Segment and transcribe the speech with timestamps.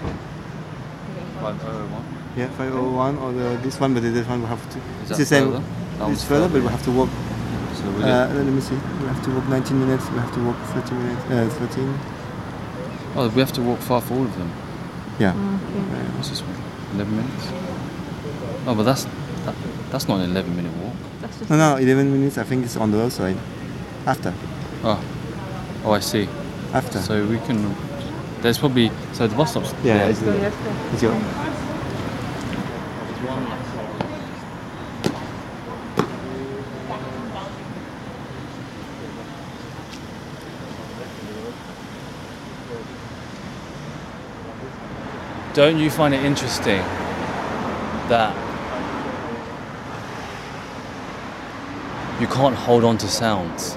[0.00, 1.58] 501.
[1.58, 2.04] 501.
[2.36, 4.78] Yeah, 501 or the, this one, but this one we have to.
[4.78, 5.44] Is it's that the same.
[5.46, 5.58] further?
[5.60, 7.08] That It's one's further, but we have to walk.
[7.74, 8.74] So we Uh, let me see.
[8.74, 10.10] We have to walk 19 minutes.
[10.10, 11.22] We have to walk 30 minutes.
[11.30, 11.98] Uh, 13.
[13.16, 14.50] oh, we have to walk far for all of them.
[15.18, 15.32] Yeah.
[16.16, 16.56] What's this one?
[16.94, 17.46] 11 minutes?
[18.66, 19.04] Oh, but that's
[19.44, 19.54] that,
[19.90, 20.94] that's not an 11 minute walk.
[21.48, 22.36] No, no, 11 minutes.
[22.38, 23.36] I think it's on the other side.
[24.06, 24.32] After.
[24.84, 25.02] Oh,
[25.84, 26.28] oh, I see.
[26.72, 26.98] After.
[26.98, 27.74] So we can.
[28.46, 29.74] There's probably so the bus stops.
[29.82, 30.10] yeah, there.
[30.10, 30.46] it's, the,
[30.92, 31.12] it's your.
[45.54, 46.78] Don't you find it interesting
[48.08, 48.32] that
[52.20, 53.76] you can't hold on to sounds?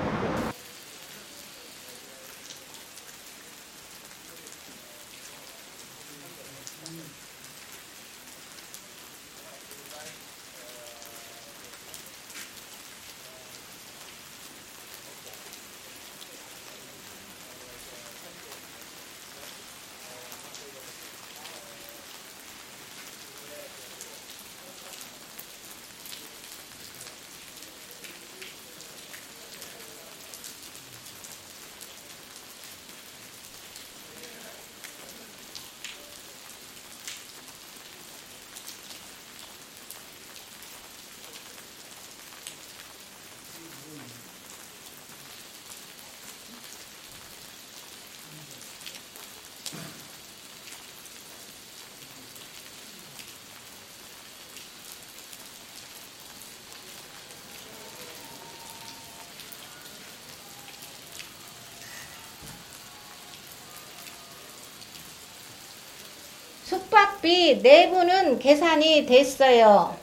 [67.20, 69.98] 숙박비 내부는 계산이 됐어요.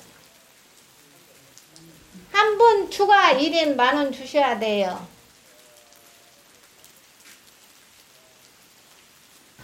[2.33, 5.07] 한 분 추가 1인 만 원 주셔야 돼요.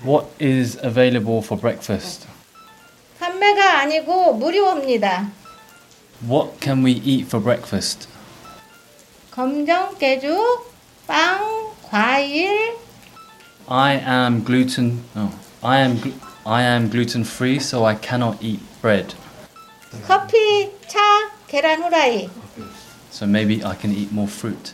[0.05, 2.27] What is available for breakfast?
[3.21, 5.31] 판매가 아니고 무료입니다.
[6.27, 8.09] What can we eat for breakfast?
[9.31, 10.73] 검정 깨죽,
[11.07, 12.77] 빵, 과일,
[13.69, 15.03] I am gluten.
[15.17, 15.31] Oh,
[15.63, 16.01] I am.
[16.01, 19.16] Gl- I am gluten free, so I cannot eat bread.
[20.08, 21.00] 커피, 차,
[21.48, 22.30] 계란 후라이.
[23.12, 24.74] So maybe I can eat more fruit.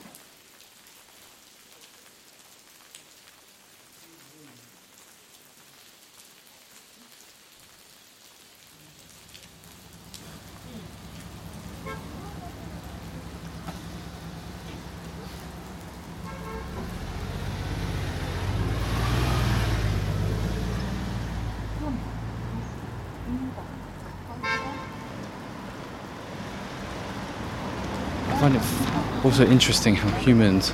[28.48, 30.72] Find it also interesting how humans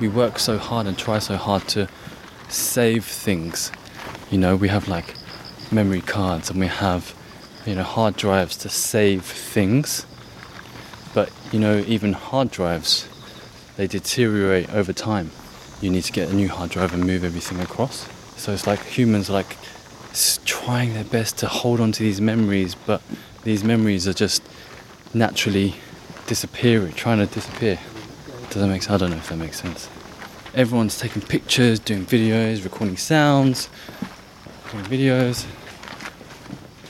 [0.00, 1.88] we work so hard and try so hard to
[2.48, 3.72] save things.
[4.30, 5.14] You know, we have like
[5.72, 7.14] memory cards and we have
[7.66, 10.06] you know hard drives to save things.
[11.14, 13.08] But you know, even hard drives
[13.76, 15.30] they deteriorate over time.
[15.80, 18.08] You need to get a new hard drive and move everything across.
[18.36, 19.56] So it's like humans like
[20.44, 23.02] trying their best to hold on to these memories, but
[23.42, 24.42] these memories are just
[25.12, 25.74] naturally
[26.30, 27.76] disappearing, trying to disappear.
[28.50, 28.94] Does that make sense?
[28.94, 29.90] I don't know if that makes sense.
[30.54, 33.68] Everyone's taking pictures, doing videos, recording sounds,
[34.70, 35.44] doing videos.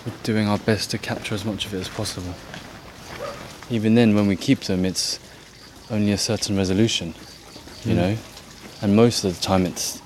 [0.04, 2.34] We're doing our best to capture as much of it as possible.
[3.70, 5.18] Even then, when we keep them, it's
[5.90, 7.14] only a certain resolution,
[7.84, 7.96] you hmm.
[7.96, 8.16] know,
[8.82, 10.02] and most of the time it's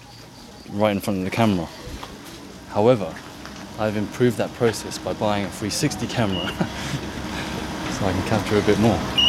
[0.71, 1.67] right in front of the camera.
[2.69, 3.13] However,
[3.81, 6.47] I've improved that process by buying a 360 camera
[7.99, 9.24] so I can capture a bit more.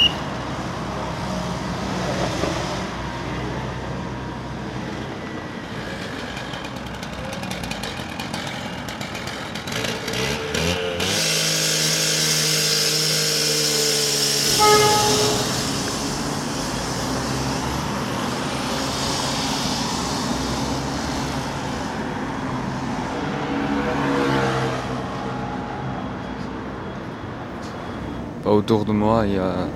[28.45, 29.67] Autour de moi, il y a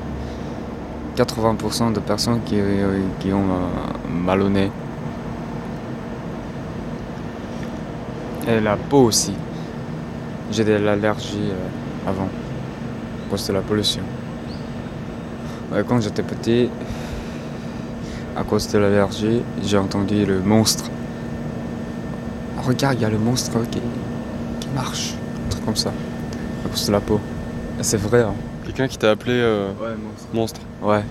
[1.17, 3.45] 80% de personnes qui, euh, qui ont
[4.09, 4.71] mal au nez.
[8.47, 9.33] Et la peau aussi.
[10.51, 14.01] J'ai de l'allergie euh, avant, à cause de la pollution.
[15.87, 16.69] Quand j'étais petit,
[18.35, 20.85] à cause de l'allergie, j'ai entendu le monstre
[22.69, 23.81] regarde, il y a le monstre qui,
[24.75, 25.15] marche.
[25.45, 25.91] Un truc comme ça.
[26.65, 27.19] À cause de la peau.
[27.81, 28.33] C'est vrai, hein.
[28.69, 30.27] Quelqu'un qui t'a appelé euh, Ouais, monstre.
[30.31, 30.61] monstre.
[30.83, 31.01] Ouais.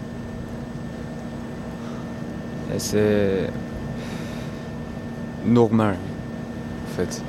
[2.73, 3.51] Et c'est
[5.45, 5.97] normal,
[6.87, 7.21] en fait.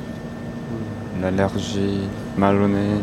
[1.19, 2.01] L'allergie,
[2.37, 3.01] mal au nez.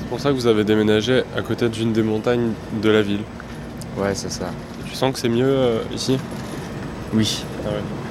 [0.00, 2.50] C'est pour ça que vous avez déménagé à côté d'une des montagnes
[2.82, 3.22] de la ville.
[3.96, 4.48] Ouais, c'est ça.
[4.84, 6.18] Et tu sens que c'est mieux euh, ici?
[7.14, 7.42] Oui.
[7.64, 8.03] Ah ouais.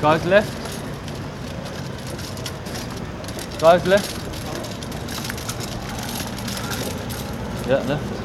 [0.00, 0.50] Guys left.
[3.60, 4.16] Guys left.
[7.68, 8.19] Yeah, left.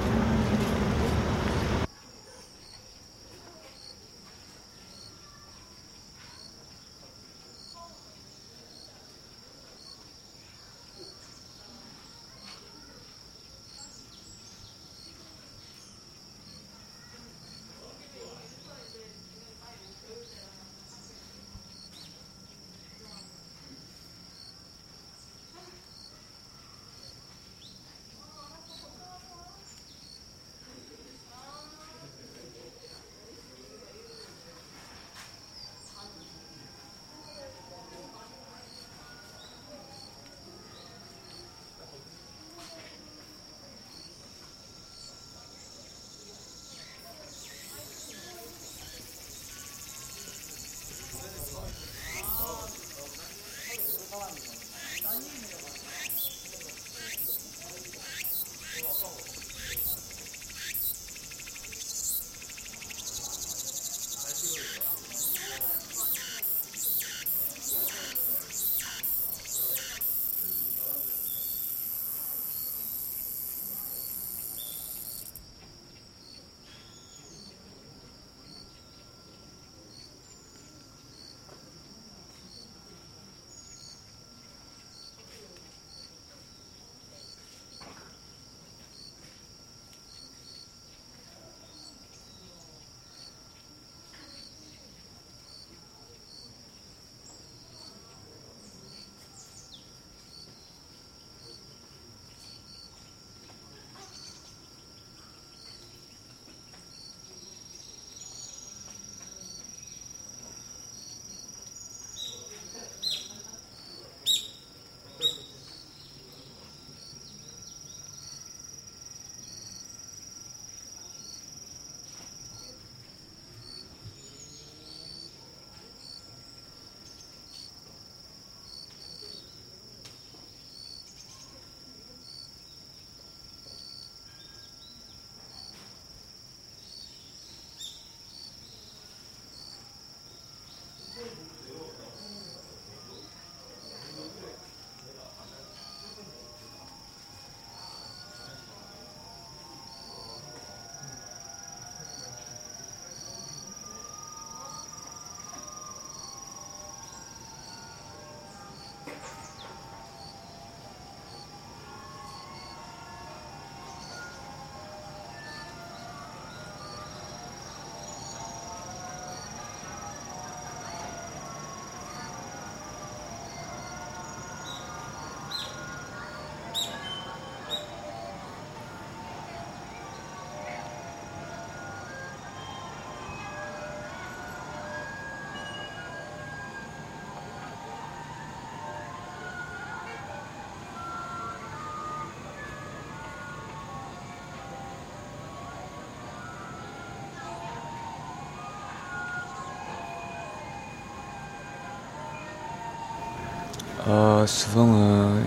[204.08, 205.42] Euh, souvent, euh,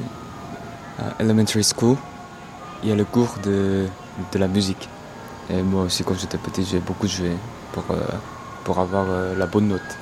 [0.98, 1.96] à elementary school,
[2.82, 3.86] il y a le cours de,
[4.34, 4.88] la musique.
[5.48, 7.30] Et moi aussi, quand j'étais petit, j'ai beaucoup joué
[7.72, 8.00] pour, euh,
[8.64, 9.98] pour avoir la bonne note.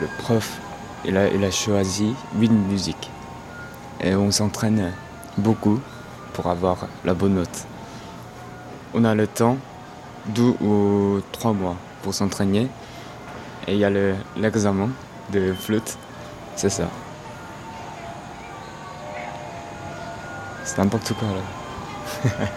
[0.00, 0.60] Le prof,
[1.04, 3.10] il a, a choisi une musique.
[4.00, 4.92] Et on s'entraîne
[5.36, 5.80] beaucoup
[6.32, 7.66] pour avoir la bonne note.
[8.94, 9.56] On a le temps,
[10.28, 12.68] deux ou trois mois pour s'entraîner.
[13.68, 14.88] Et il y a le- l'examen
[15.30, 15.98] de flûte.
[16.56, 16.88] C'est ça.
[20.64, 22.46] C'est n'importe quoi là.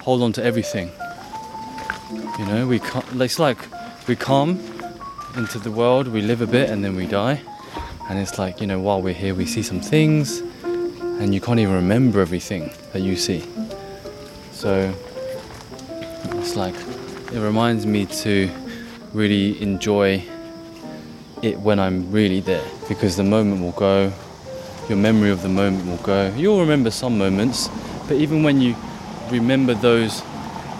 [0.00, 0.90] hold on to everything.
[2.38, 3.58] You know, we can't, it's like
[4.08, 4.58] we come
[5.36, 7.40] into the world, we live a bit, and then we die.
[8.08, 10.42] And it's like, you know, while we're here, we see some things,
[11.17, 13.43] and you can't even remember everything that you see.
[14.51, 14.93] So
[16.33, 16.75] it's like,
[17.31, 18.49] it reminds me to
[19.13, 20.23] really enjoy
[21.41, 24.11] it when I'm really there because the moment will go,
[24.89, 26.33] your memory of the moment will go.
[26.35, 27.69] You'll remember some moments,
[28.07, 28.75] but even when you
[29.29, 30.23] remember those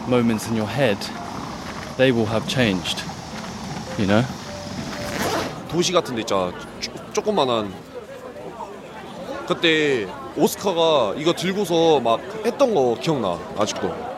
[0.07, 0.97] moments in your head,
[1.97, 3.01] they will have changed.
[3.97, 4.23] You know?
[5.69, 6.51] 도시 같은 데 있잖아.
[6.79, 7.71] 쪼, 조그만한.
[9.48, 13.38] 그때 오스카가 이거 들고서 막 했던 거 기억나.
[13.56, 14.17] 아직도.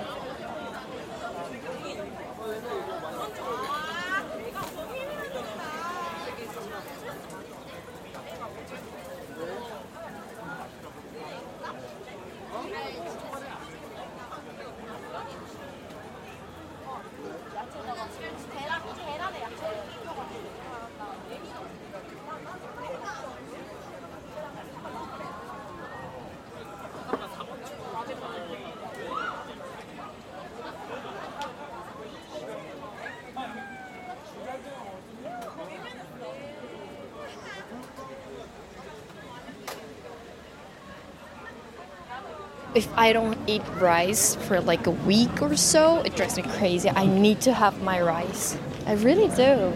[42.74, 46.88] If I don't eat rice for like a week or so, it drives me crazy.
[46.88, 48.56] I need to have my rice.
[48.86, 49.72] I really do.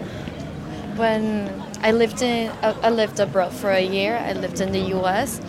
[0.95, 1.49] When
[1.81, 4.17] I lived in, I lived abroad for a year.
[4.17, 5.41] I lived in the U.S.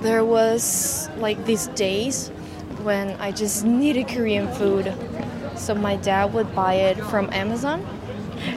[0.00, 2.28] There was like these days
[2.82, 4.94] when I just needed Korean food,
[5.56, 7.86] so my dad would buy it from Amazon.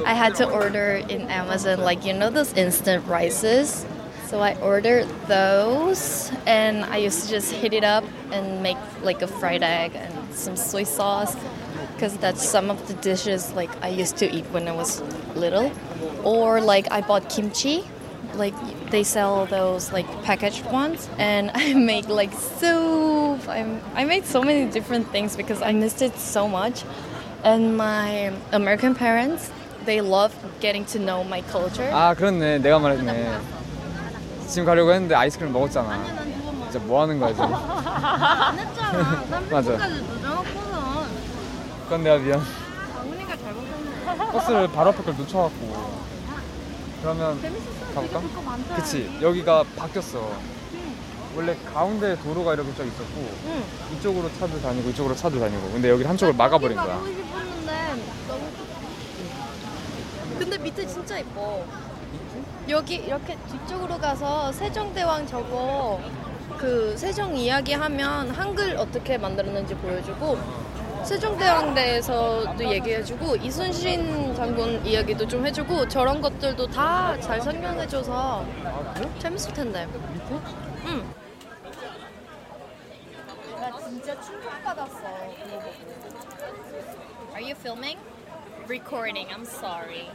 [0.06, 3.86] I had to order in Amazon, like you know those instant rices.
[4.31, 9.23] So I ordered those, and I used to just heat it up and make like
[9.23, 11.37] a fried egg and some soy sauce,
[11.95, 15.01] because that's some of the dishes like I used to eat when I was
[15.37, 15.71] little.
[16.25, 17.85] Or like I bought kimchi,
[18.35, 18.55] like
[18.91, 23.49] they sell those like packaged ones, and I make like soup.
[23.49, 26.83] I I made so many different things because I missed it so much,
[27.45, 29.53] and my American parents
[29.87, 31.89] they love getting to know my culture.
[31.93, 33.39] 아 그렇네 내가 말했네
[34.52, 36.04] 지금 가려고 했는데 아이스크림 먹었잖아.
[36.64, 37.54] 진짜 뭐 하는 거야 지금?
[37.54, 39.24] 안 했잖아.
[39.50, 39.78] 맞아.
[39.78, 41.08] 3분까지 늦어놓고선.
[41.86, 42.42] 그건 내가 미안.
[42.94, 44.32] 강훈이가 잘못했네.
[44.34, 46.02] 버스를 바로 앞에 걸 놓쳐갖고.
[47.02, 47.42] 그러면
[47.96, 48.22] 가볼까?
[48.76, 49.18] 그치.
[49.22, 50.30] 여기가 바뀌었어.
[51.34, 53.64] 원래 가운데 도로가 이렇게 쫙 있었고 응.
[53.96, 55.72] 이쪽으로 차도 다니고 이쪽으로 차도 다니고.
[55.72, 56.88] 근데 여기 한쪽을 막아버린 거야.
[56.88, 57.96] 가고 싶었는데
[58.28, 58.50] 너무
[60.38, 61.64] 근데 밑에 진짜 이뻐.
[62.70, 66.00] 여기 이렇게 뒤쪽으로 가서 세종대왕 저거
[66.58, 70.38] 그 세종 이야기 하면 한글 어떻게 만들었는지 보여주고
[71.04, 78.46] 세종대왕대에서도 얘기해주고 이순신 장군 이야기도 좀 해주고 저런 것들도 다 잘 설명해줘서
[79.20, 79.88] 재밌을 텐데.
[80.86, 81.04] 응.
[83.60, 85.02] 나 진짜 충격받았어.
[87.34, 87.98] Are you filming?
[88.68, 89.28] Recording.
[89.34, 90.10] I'm sorry.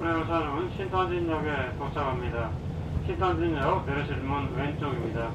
[0.00, 2.50] 우선은 신탄진역에 도착합니다.
[3.06, 5.30] 신탄진역 내리실 문 왼쪽입니다.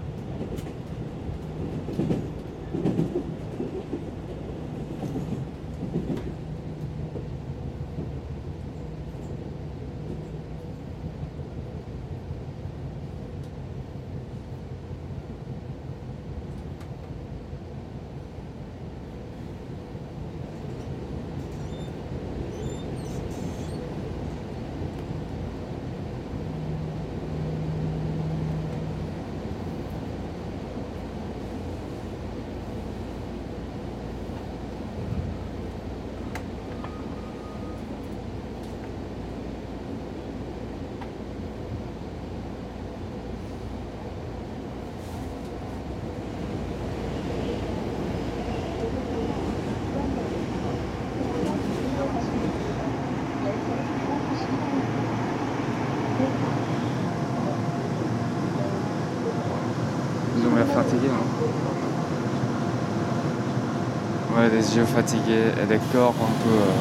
[64.56, 66.50] Des yeux fatigués et des corps un peu.
[66.50, 66.80] euh,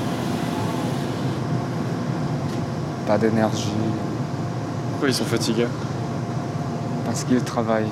[3.05, 3.73] pas d'énergie.
[4.91, 5.67] Pourquoi ils sont fatigués?
[7.05, 7.91] Parce qu'ils travaillent.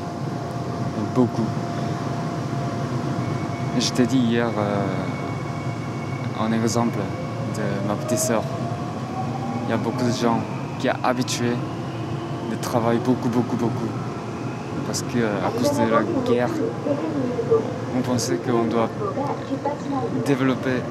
[1.17, 1.47] Beaucoup.
[3.77, 4.85] Et je t'ai dit hier euh,
[6.41, 7.01] un exemple
[7.57, 8.45] de ma petite sœur.
[9.67, 10.39] Il y a beaucoup de gens
[10.79, 11.57] qui sont habitués
[12.62, 13.89] travaille beaucoup, beaucoup, beaucoup.
[14.87, 16.03] Parce que à cause de la
[16.35, 16.49] guerre,
[17.97, 18.89] on pensait qu'on doit
[20.27, 20.83] développer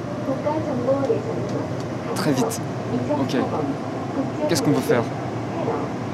[2.15, 2.62] très vite.
[3.19, 3.36] Ok,
[4.50, 5.03] qu'est-ce qu'on peut faire?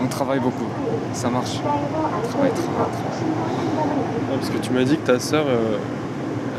[0.03, 0.65] On travaille beaucoup,
[1.13, 1.59] ça marche.
[1.63, 4.37] On travaille, travaille, travaille.
[4.39, 5.77] Parce que tu m'as dit que ta sœur, euh,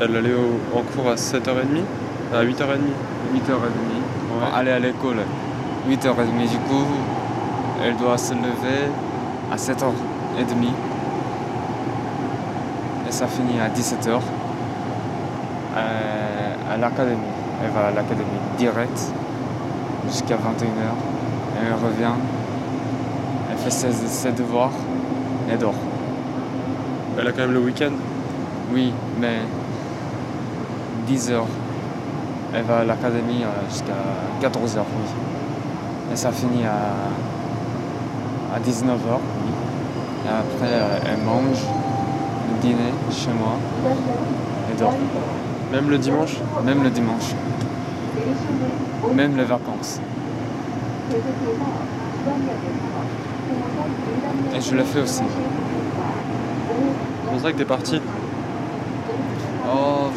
[0.01, 1.85] elle allait au- en cours à 7h30
[2.35, 2.81] À 8h30
[3.33, 3.71] 8h30.
[4.35, 5.17] On va aller à l'école.
[5.89, 6.85] 8h30 du coup,
[7.85, 8.91] elle doit se lever
[9.53, 10.75] à 7h30.
[13.09, 14.21] Et ça finit à 17h.
[16.71, 17.17] à l'académie.
[17.65, 18.27] Elle va à l'académie
[18.59, 19.01] direct
[20.07, 20.93] jusqu'à 21h.
[21.57, 22.15] Et elle revient.
[23.51, 24.73] Elle fait ses, ses devoirs
[25.51, 25.75] et dort.
[27.19, 27.93] Elle a quand même le week-end?
[28.73, 29.39] Oui, mais
[31.09, 31.41] 10h.
[32.55, 33.95] Elle va à l'académie euh, jusqu'à
[34.43, 36.13] 14h, oui.
[36.13, 39.53] Et ça finit à, à 19h, oui.
[40.25, 41.65] Et après, euh, elle mange
[42.61, 43.59] dîner chez moi
[44.73, 44.95] et dort.
[45.73, 47.35] Même le dimanche Même le dimanche.
[49.15, 50.01] Même les vacances.
[54.55, 55.23] Et je le fais aussi.
[57.25, 58.01] C'est pour ça que t'es parti
[59.71, 60.11] Oh.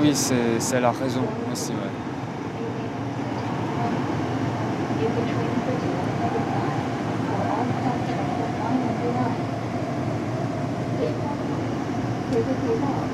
[0.00, 1.76] Oui, c'est c'est la raison aussi, ouais.
[12.60, 13.11] 可以到。